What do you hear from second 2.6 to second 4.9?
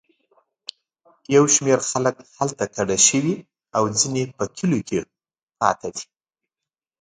کډه شوي او ځینې په کلیو